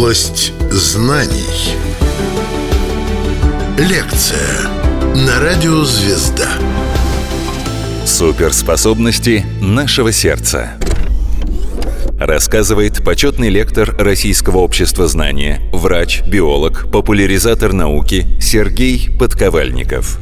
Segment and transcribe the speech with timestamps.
[0.00, 1.76] Область знаний.
[3.76, 4.62] Лекция
[5.14, 6.48] на радио «Звезда».
[8.06, 10.70] Суперспособности нашего сердца.
[12.18, 20.18] Рассказывает почетный лектор Российского общества знания, врач, биолог, популяризатор науки Сергей Подковальников.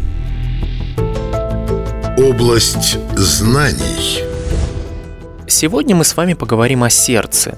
[2.18, 4.25] Область знаний.
[5.46, 7.57] Сегодня мы с вами поговорим о сердце.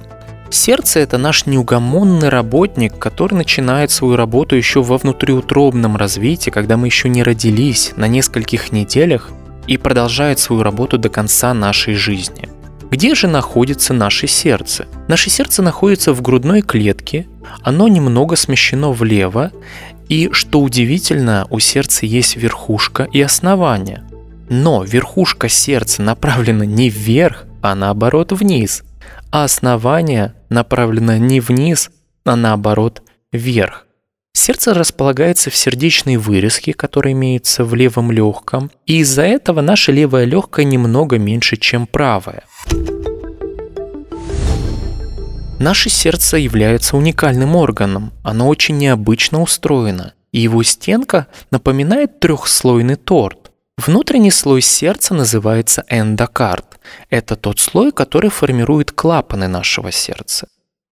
[0.51, 6.87] Сердце– это наш неугомонный работник, который начинает свою работу еще во внутриутробном развитии, когда мы
[6.89, 9.31] еще не родились, на нескольких неделях,
[9.67, 12.49] и продолжает свою работу до конца нашей жизни–
[12.91, 14.87] где же находится наше сердце?
[15.07, 17.29] Наше сердце находится в грудной клетке,
[17.63, 19.53] оно немного смещено влево,
[20.09, 24.03] и, что удивительно, у сердца есть верхушка и основание.
[24.49, 28.83] Но верхушка сердца направлена не вверх, а наоборот вниз,
[29.31, 31.91] а основание направлено не вниз,
[32.25, 33.87] а наоборот вверх.
[34.33, 40.25] Сердце располагается в сердечной вырезке, которая имеется в левом легком, и из-за этого наше левое
[40.25, 42.45] легкое немного меньше, чем правое.
[45.59, 53.51] Наше сердце является уникальным органом, оно очень необычно устроено, и его стенка напоминает трехслойный торт.
[53.77, 56.70] Внутренний слой сердца называется эндокард.
[57.09, 60.49] Это тот слой, который формирует клапаны нашего сердца.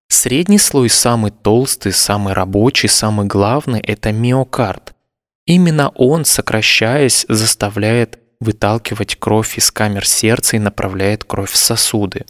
[0.08, 4.94] Средний слой самый толстый, самый рабочий, самый главный– это миокард.
[5.46, 12.24] Именно он, сокращаясь, заставляет выталкивать кровь из камер сердца и направляет кровь в сосуды.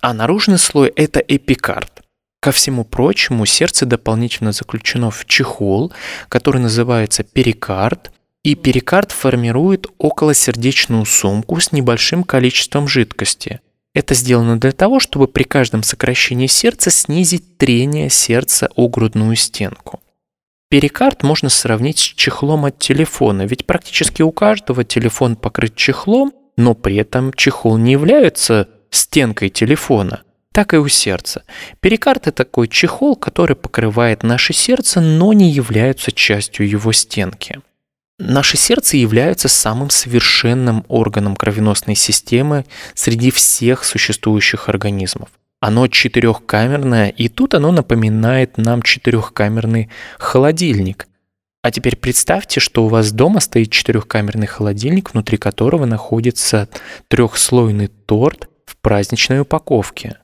[0.00, 2.02] А наружный слой– это эпикард.
[2.40, 5.92] Ко всему прочему, сердце дополнительно заключено в чехол,
[6.28, 8.12] который называется перикард,
[8.44, 13.60] и перикард формирует околосердечную сумку с небольшим количеством жидкости–
[13.94, 20.00] это сделано для того, чтобы при каждом сокращении сердца снизить трение сердца о грудную стенку.
[20.68, 26.74] Перикард можно сравнить с чехлом от телефона, ведь практически у каждого телефон покрыт чехлом, но
[26.74, 30.22] при этом чехол не является стенкой телефона,
[30.52, 31.44] так и у сердца.
[31.78, 37.60] Перикард– это такой чехол, который покрывает наше сердце, но не является частью его стенки.
[38.18, 42.64] Наше сердце является самым совершенным органом кровеносной системы
[42.94, 45.30] среди всех существующих организмов.
[45.60, 49.88] Оно четырехкамерное, и тут оно напоминает нам четырехкамерный
[50.18, 51.08] холодильник.
[51.62, 56.68] А теперь представьте, что у вас дома стоит четырехкамерный холодильник, внутри которого находится
[57.08, 60.18] трехслойный торт в праздничной упаковке–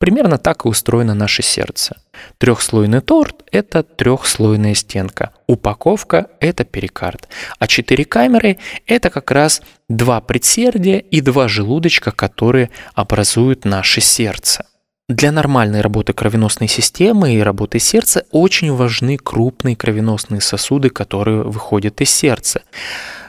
[0.00, 1.98] Примерно так и устроено наше сердце.
[2.38, 5.32] Трехслойный торт– это трехслойная стенка.
[5.46, 7.28] Упаковка– это перикард.
[7.58, 8.56] А четыре камеры–
[8.86, 14.64] это как раз два предсердия и два желудочка, которые образуют наше сердце.
[15.10, 22.00] Для нормальной работы кровеносной системы и работы сердца очень важны крупные кровеносные сосуды, которые выходят
[22.00, 22.62] из сердца.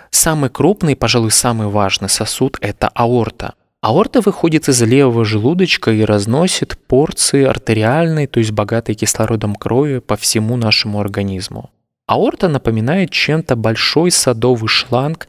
[0.09, 3.55] Самый крупный, пожалуй, самый важный сосуд– это аорта.
[3.81, 10.15] Аорта выходит из левого желудочка и разносит порции артериальной, то есть богатой кислородом крови по
[10.15, 11.71] всему нашему организму.
[12.05, 15.27] Аорта напоминает чем-то большой садовый шланг.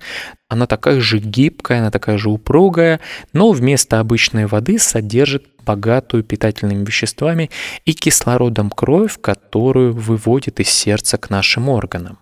[0.49, 3.01] Она такая же гибкая, она такая же упругая,
[3.33, 7.51] но вместо обычной воды содержит богатую питательными веществами
[7.87, 12.19] и кислородом кровь, которую выводит из сердца к нашим органам.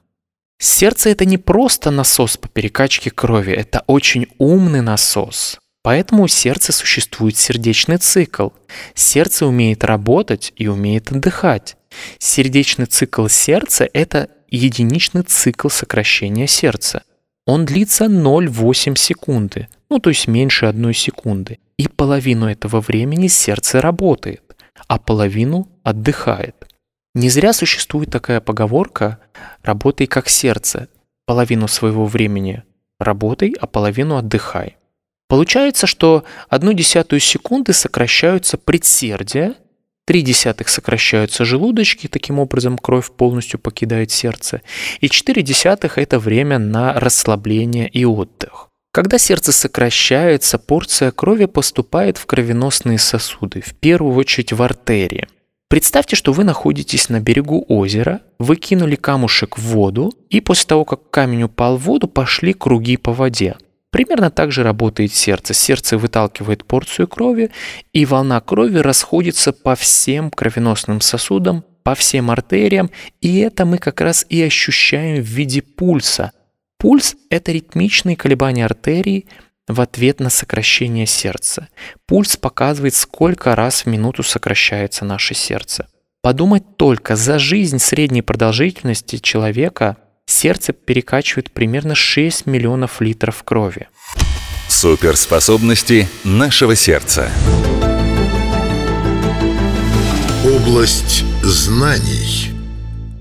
[0.59, 5.59] Сердце это не просто насос по перекачке крови, это очень умный насос.
[5.83, 8.51] Поэтому у сердца существует сердечный цикл.
[8.95, 11.77] Сердце умеет работать и умеет отдыхать.
[12.19, 17.03] Сердечный цикл сердца– это единичный цикл сокращения сердца.
[17.47, 21.59] Он длится 0,8 секунды, ну то есть меньше одной секунды.
[21.79, 24.43] И половину этого времени сердце работает,
[24.87, 26.67] а половину отдыхает.
[27.15, 29.19] Не зря существует такая поговорка
[29.63, 30.89] «работай как сердце».
[31.27, 32.63] Половину своего времени
[32.99, 34.77] работай, а половину отдыхай.
[35.31, 39.55] Получается, что одну десятую секунды сокращаются предсердия,
[40.05, 44.61] три десятых сокращаются желудочки, таким образом кровь полностью покидает сердце,
[45.01, 48.71] и четыре десятых– это время на расслабление и отдых.
[48.93, 55.29] Когда сердце сокращается, порция крови поступает в кровеносные сосуды, в первую очередь в артерии.
[55.69, 60.85] Представьте, что вы находитесь на берегу озера, вы кинули камушек в воду, и после того,
[60.85, 63.57] как камень упал в воду, пошли круги по воде–
[63.91, 65.53] Примерно так же работает сердце.
[65.53, 67.51] Сердце выталкивает порцию крови,
[67.93, 72.91] и волна крови расходится по всем кровеносным сосудам, по всем артериям,
[73.21, 76.33] и это мы как раз и ощущаем в виде пульса.
[76.79, 79.27] Пульс– это ритмичные колебания артерий
[79.67, 81.69] в ответ на сокращение сердца.
[82.07, 85.89] Пульс показывает, сколько раз в минуту сокращается наше сердце.
[86.23, 89.97] Подумать только, за жизнь средней продолжительности человека
[90.31, 93.89] сердце перекачивает примерно 6 миллионов литров крови.
[94.69, 97.31] Суперспособности нашего сердца.
[100.45, 102.51] Область знаний.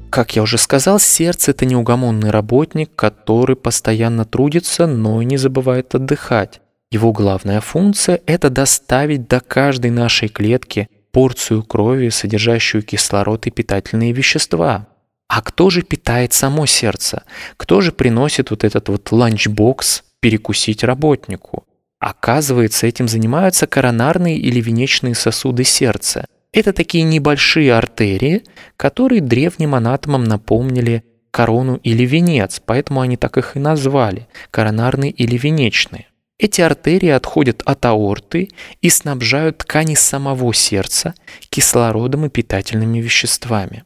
[0.09, 5.93] Как я уже сказал, сердце– это неугомонный работник, который постоянно трудится, но и не забывает
[5.93, 6.61] отдыхать.
[6.91, 14.11] Его главная функция– это доставить до каждой нашей клетки порцию крови, содержащую кислород и питательные
[14.11, 14.87] вещества.
[15.29, 17.23] А кто же питает само сердце?
[17.55, 21.65] Кто же приносит вот этот вот ланчбокс перекусить работнику?
[21.99, 26.25] Оказывается, этим занимаются коронарные или венечные сосуды сердца.
[26.51, 28.43] Это такие небольшие артерии,
[28.75, 35.37] которые древним анатомам напомнили корону или венец, поэтому они так их и назвали– коронарные или
[35.37, 36.07] венечные.
[36.39, 38.49] Эти артерии отходят от аорты
[38.81, 41.13] и снабжают ткани самого сердца
[41.49, 43.83] кислородом и питательными веществами.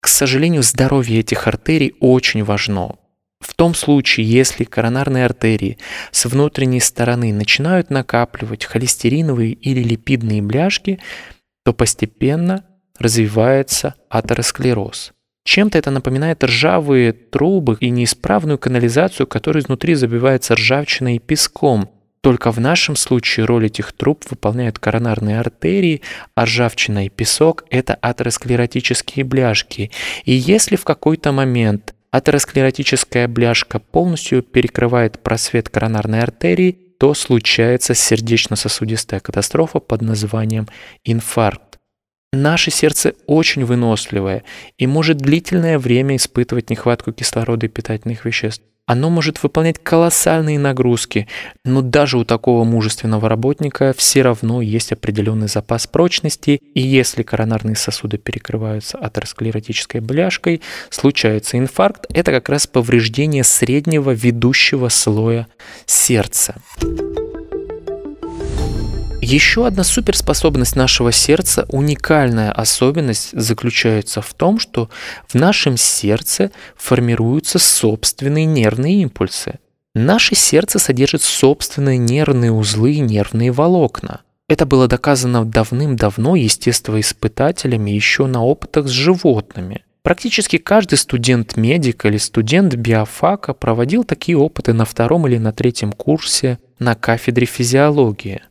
[0.00, 2.96] К сожалению, здоровье этих артерий очень важно.
[3.40, 5.78] В том случае, если коронарные артерии
[6.10, 11.00] с внутренней стороны начинают накапливать холестериновые или липидные бляшки,
[11.64, 12.64] то постепенно
[12.98, 15.12] развивается атеросклероз.
[15.44, 21.90] Чем-то это напоминает ржавые трубы и неисправную канализацию, которая изнутри забивается ржавчиной и песком.
[22.22, 26.02] Только в нашем случае роль этих труб выполняют коронарные артерии,
[26.34, 29.90] а ржавчина и песок– это атеросклеротические бляшки.
[30.24, 39.20] И если в какой-то момент атеросклеротическая бляшка полностью перекрывает просвет коронарной артерии, то случается сердечно-сосудистая
[39.20, 40.68] катастрофа под названием
[41.04, 41.69] инфаркт.
[42.32, 44.44] Наше сердце очень выносливое
[44.78, 48.62] и может длительное время испытывать нехватку кислорода и питательных веществ.
[48.86, 51.28] Оно может выполнять колоссальные нагрузки,
[51.64, 57.76] но даже у такого мужественного работника все равно есть определенный запас прочности, и если коронарные
[57.76, 65.46] сосуды перекрываются атеросклеротической бляшкой, случается инфаркт, это как раз повреждение среднего ведущего слоя
[65.86, 66.56] сердца.
[69.30, 74.90] Еще одна суперспособность нашего сердца, уникальная особенность заключается в том, что
[75.28, 79.60] в нашем сердце формируются собственные нервные импульсы.
[79.94, 84.22] Наше сердце содержит собственные нервные узлы и нервные волокна.
[84.48, 89.84] Это было доказано давным-давно естествоиспытателями еще на опытах с животными.
[90.02, 96.58] Практически каждый студент-медик или студент биофака проводил такие опыты на втором или на третьем курсе
[96.80, 98.42] на кафедре физиологии.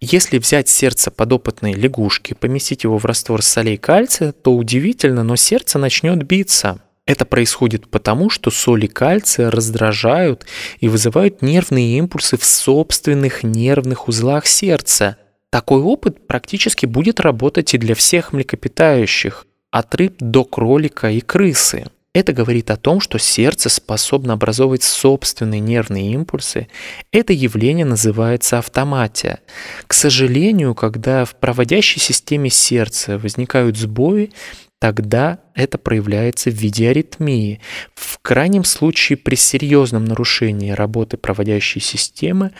[0.00, 5.78] Если взять сердце подопытной лягушки, поместить его в раствор солей кальция, то удивительно, но сердце
[5.78, 6.80] начнет биться.
[7.06, 10.46] Это происходит потому, что соли кальция раздражают
[10.80, 15.18] и вызывают нервные импульсы в собственных нервных узлах сердца.
[15.50, 21.86] Такой опыт практически будет работать и для всех млекопитающих, от рыб до кролика и крысы.
[22.14, 26.68] Это говорит о том, что сердце способно образовывать собственные нервные импульсы.
[27.10, 29.40] Это явление называется автоматия.
[29.88, 34.30] К сожалению, когда в проводящей системе сердца возникают сбои,
[34.80, 37.60] тогда это проявляется в виде аритмии.
[37.96, 42.52] В крайнем случае при серьезном нарушении работы проводящей системы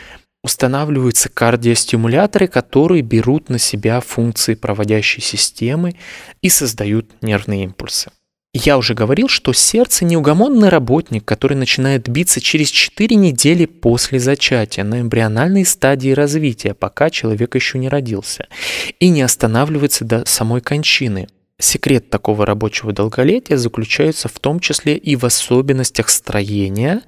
[0.43, 5.95] устанавливаются кардиостимуляторы, которые берут на себя функции проводящей системы
[6.43, 8.11] и создают нервные импульсы.
[8.57, 14.85] Я уже говорил, что сердце неугомонный работник, который начинает биться через 4 недели после зачатия
[14.85, 18.47] на эмбриональной стадии развития, пока человек еще не родился,
[19.01, 21.27] и не останавливается до самой кончины.
[21.59, 27.03] Секрет такого рабочего долголетия заключается в том числе и в особенностях строения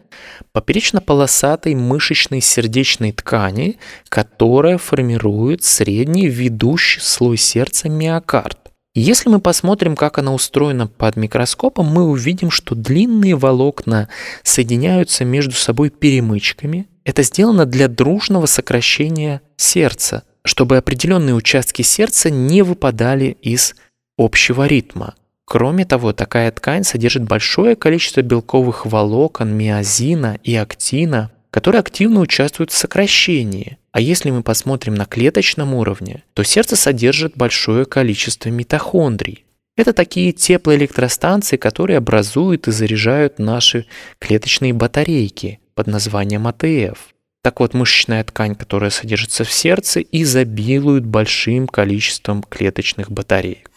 [0.51, 8.66] поперечно-полосатой мышечной сердечной ткани, которая формирует средний ведущий слой сердца миокард.
[8.99, 14.09] Если мы посмотрим, как она устроена под микроскопом, мы увидим, что длинные волокна
[14.43, 16.89] соединяются между собой перемычками.
[17.05, 23.75] Это сделано для дружного сокращения сердца, чтобы определенные участки сердца не выпадали из
[24.17, 25.15] общего ритма.
[25.45, 32.71] Кроме того, такая ткань содержит большое количество белковых волокон, миозина и актина, которые активно участвуют
[32.71, 33.79] в сокращении.
[33.91, 39.47] А если мы посмотрим на клеточном уровне, то сердце содержит большое количество митохондрий.
[39.75, 43.87] Это такие теплоэлектростанции, которые образуют и заряжают наши
[44.19, 46.99] клеточные батарейки под названием АТФ.
[47.43, 53.71] Так вот, мышечная ткань, которая содержится в сердце, изобилует большим количеством клеточных батареек.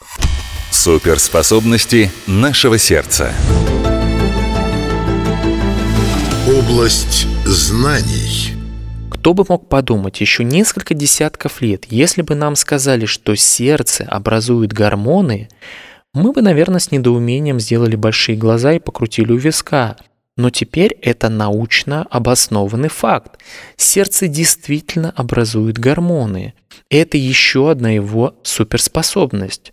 [0.70, 3.34] Суперспособности нашего сердца.
[6.50, 8.56] Область знаний.
[9.12, 14.74] Кто бы мог подумать, еще несколько десятков лет, если бы нам сказали, что сердце образует
[14.74, 15.48] гормоны,
[16.16, 19.98] мы бы, наверное, с недоумением сделали большие глаза и покрутили у виска.
[20.38, 23.40] Но теперь это научно обоснованный факт.
[23.78, 26.56] Сердце действительно образует гормоны.
[26.90, 29.72] Это еще одна его суперспособность.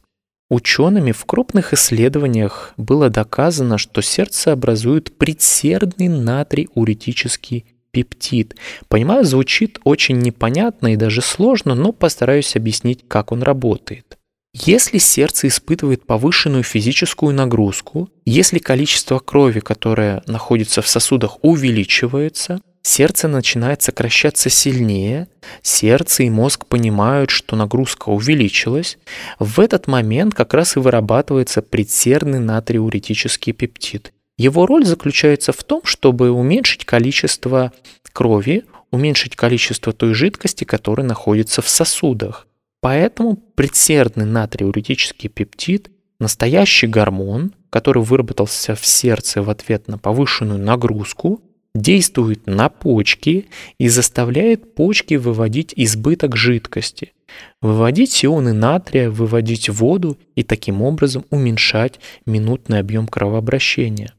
[0.48, 8.54] Учеными в крупных исследованиях было доказано, что сердце образует предсердный натрий-уретический пептид.
[8.88, 14.18] Понимаю, звучит очень непонятно и даже сложно, но постараюсь объяснить, как он работает.
[14.52, 23.28] Если сердце испытывает повышенную физическую нагрузку, если количество крови, которое находится в сосудах, увеличивается, сердце
[23.28, 25.28] начинает сокращаться сильнее,
[25.62, 28.98] сердце и мозг понимают, что нагрузка увеличилась,
[29.38, 34.12] в этот момент как раз и вырабатывается предсердный натриуретический пептид.
[34.38, 37.72] Его роль заключается в том, чтобы уменьшить количество
[38.12, 42.46] крови, уменьшить количество той жидкости, которая находится в сосудах.
[42.80, 45.90] Поэтому предсердный натриуретический пептид–
[46.20, 51.42] настоящий гормон, который выработался в сердце в ответ на повышенную нагрузку,
[51.76, 53.46] действует на почки
[53.78, 57.12] и заставляет почки выводить избыток жидкости,
[57.60, 64.12] выводить ионы натрия, выводить воду и таким образом уменьшать минутный объем кровообращения.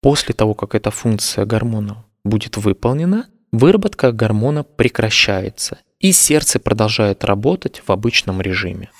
[0.00, 7.80] После того, как эта функция гормона будет выполнена, выработка гормона прекращается– и сердце продолжает работать
[7.86, 8.90] в обычном режиме.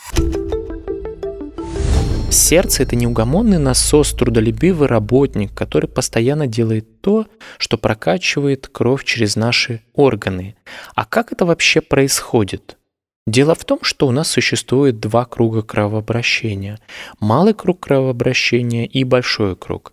[2.33, 7.27] Сердце– это неугомонный насос, трудолюбивый работник, который постоянно делает то,
[7.59, 10.57] что прокачивает кровь через наши органы.
[10.95, 12.79] А как это вообще происходит?
[13.27, 16.79] Дело в том, что у нас существует два круга кровообращения.
[17.21, 19.93] Малый круг кровообращения и большой круг.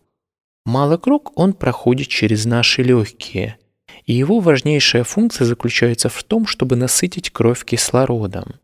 [0.65, 3.57] Малый круг, он проходит через наши легкие–
[4.05, 8.55] и его важнейшая функция заключается в том, чтобы насытить кровь кислородом.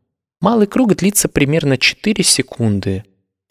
[0.42, 3.04] Малый круг длится примерно 4 секунды.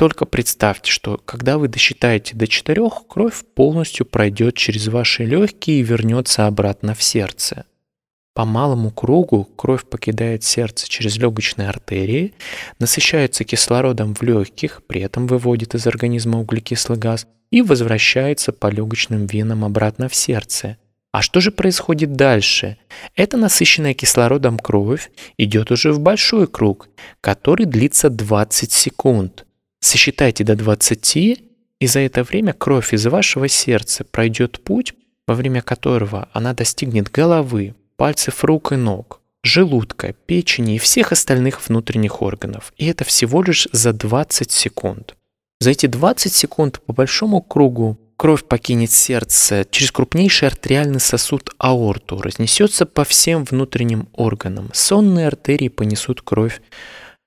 [0.04, 5.82] Только представьте, что когда вы досчитаете до 4, кровь полностью пройдет через ваши легкие и
[5.82, 7.64] вернется обратно в сердце.
[8.34, 12.34] По малому кругу кровь покидает сердце через легочные артерии,
[12.78, 19.24] насыщается кислородом в легких, при этом выводит из организма углекислый газ и возвращается по легочным
[19.24, 20.76] венам обратно в сердце–
[21.12, 22.76] а что же происходит дальше?
[23.14, 26.88] Эта насыщенная кислородом кровь идет уже в большой круг,
[27.20, 29.44] который длится 20 секунд.
[29.84, 34.94] Сосчитайте до 20, и за это время кровь из вашего сердца пройдет путь,
[35.26, 41.68] во время которого она достигнет головы, пальцев рук и ног, желудка, печени и всех остальных
[41.68, 42.72] внутренних органов.
[42.78, 45.16] И это всего лишь за 20 секунд.
[45.60, 52.22] За эти 20 секунд по большому кругу кровь покинет сердце через крупнейший артериальный сосуд аорту,
[52.22, 54.70] разнесется по всем внутренним органам.
[54.72, 56.62] Сонные артерии понесут кровь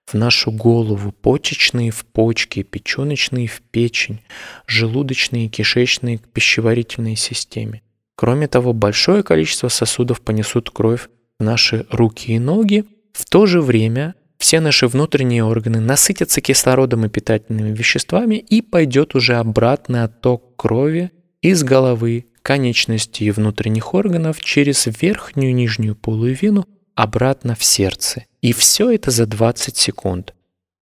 [0.07, 4.21] в нашу голову, почечные в почки, печеночные в печень,
[4.65, 7.81] желудочные и кишечные к пищеварительной системе.
[8.15, 11.09] Кроме того, большое количество сосудов понесут кровь
[11.39, 12.85] в наши руки и ноги.
[13.11, 19.13] В то же время все наши внутренние органы насытятся кислородом и питательными веществами и пойдет
[19.13, 21.11] уже обратный отток крови
[21.41, 28.26] из головы, конечностей и внутренних органов через верхнюю и нижнюю полую вену обратно в сердце.
[28.41, 30.33] И все это за 20 секунд.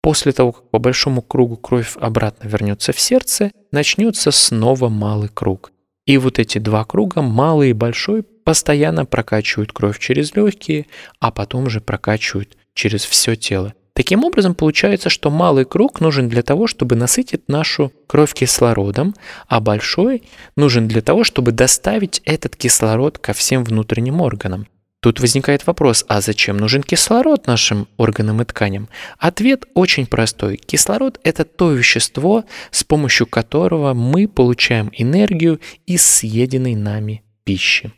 [0.01, 5.71] После того, как по большому кругу кровь обратно вернется в сердце, начнется снова малый круг.
[6.05, 10.85] И вот эти два круга, малый и большой, постоянно прокачивают кровь через легкие,
[11.19, 13.73] а потом же прокачивают через все тело.
[13.93, 19.15] Таким образом, получается, что малый круг нужен для того, чтобы насытить нашу кровь кислородом,
[19.47, 20.23] а большой
[20.57, 24.67] нужен для того, чтобы доставить этот кислород ко всем внутренним органам.
[25.05, 28.89] Тут возникает вопрос, а зачем нужен кислород нашим органам и тканям?
[29.19, 30.57] Ответ очень простой.
[30.57, 37.93] Кислород– это то вещество, с помощью которого мы получаем энергию из съеденной нами пищи.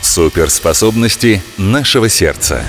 [0.00, 2.64] Суперспособности нашего сердца.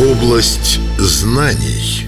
[0.00, 2.06] Область знаний.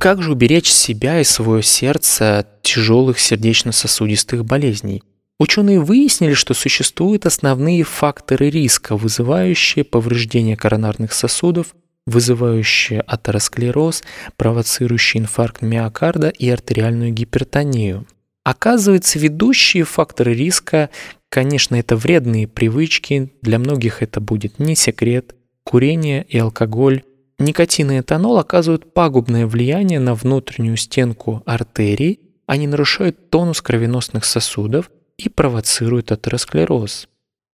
[0.00, 5.04] Как же уберечь себя и свое сердце от тяжелых сердечно-сосудистых болезней?
[5.38, 11.76] Ученые выяснили, что существуют основные факторы риска, вызывающие повреждение коронарных сосудов,
[12.06, 14.02] вызывающие атеросклероз,
[14.36, 18.06] провоцирующие инфаркт миокарда и артериальную гипертонию.
[18.42, 20.90] Оказывается, ведущие факторы риска,
[21.28, 27.02] конечно, это вредные привычки, для многих это будет не секрет, курение и алкоголь,
[27.38, 34.90] Никотин и этанол оказывают пагубное влияние на внутреннюю стенку артерий, они нарушают тонус кровеносных сосудов
[35.18, 37.08] и провоцируют атеросклероз.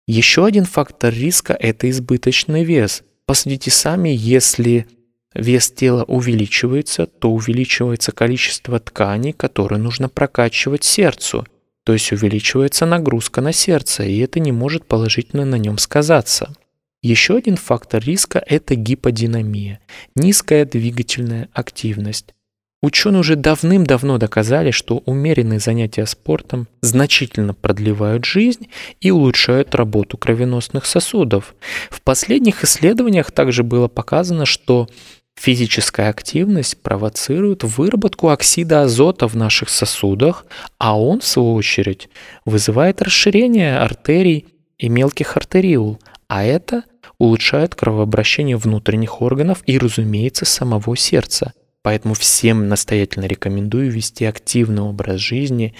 [0.06, 3.02] Еще один фактор риска– это избыточный вес.
[3.26, 4.86] Посудите сами, если
[5.34, 11.46] вес тела увеличивается, то увеличивается количество тканей, которые нужно прокачивать сердцу,
[11.84, 16.54] то есть увеличивается нагрузка на сердце, и это не может положительно на нем сказаться.
[17.02, 19.80] Еще один фактор риска– это гиподинамия,
[20.14, 22.34] низкая двигательная активность.
[22.80, 28.68] Ученые уже давным-давно доказали, что умеренные занятия спортом значительно продлевают жизнь
[29.00, 31.56] и улучшают работу кровеносных сосудов.
[31.90, 34.88] В последних исследованиях также было показано, что
[35.35, 40.47] физическая активность провоцирует выработку оксида азота в наших сосудах,
[40.78, 42.08] а он, в свою очередь,
[42.44, 44.47] вызывает расширение артерий
[44.78, 46.85] и мелких артериул, а это
[47.18, 51.54] улучшает кровообращение внутренних органов и, разумеется, самого сердца.
[51.82, 55.75] Поэтому всем настоятельно рекомендую вести активный образ жизни,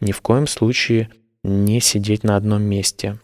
[0.00, 1.10] ни в коем случае
[1.42, 3.18] не сидеть на одном месте.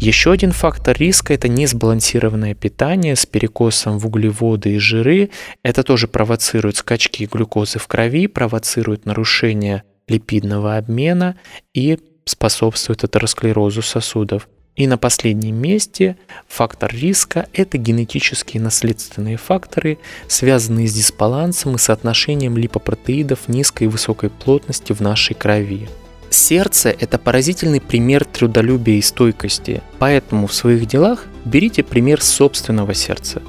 [0.00, 5.28] Еще один фактор риска– это несбалансированное питание с перекосом в углеводы и жиры.
[5.62, 11.38] Это тоже провоцирует скачки глюкозы в крови, провоцирует нарушение липидного обмена
[11.74, 14.48] и способствует атеросклерозу сосудов.
[14.76, 16.16] И на последнем месте
[16.48, 24.30] фактор риска– это генетические наследственные факторы, связанные с дисбалансом и соотношением липопротеидов низкой и высокой
[24.30, 25.88] плотности в нашей крови.
[26.30, 33.42] Сердце– это поразительный пример трудолюбия и стойкости, поэтому в своих делах берите пример собственного сердца.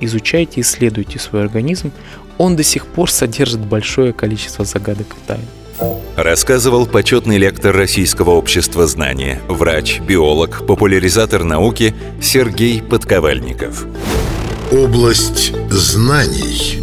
[0.00, 1.92] Изучайте и исследуйте свой организм,
[2.38, 5.44] он до сих пор содержит большое количество загадок и тайн.
[6.16, 13.86] Рассказывал почетный лектор Российского общества знания, врач, биолог, популяризатор науки Сергей Подковальников.
[14.70, 16.78] Область знаний–